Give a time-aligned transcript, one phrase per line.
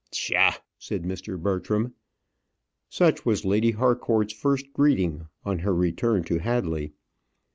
[0.11, 1.39] "Psha!" said Mr.
[1.39, 1.93] Bertram.
[2.89, 6.93] Such was Lady Harcourt's first greeting on her return to Hadley.